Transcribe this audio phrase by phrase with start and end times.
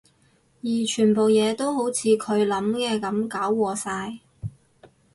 [0.63, 4.17] 而全部嘢都好似佢諗嘅噉搞禍晒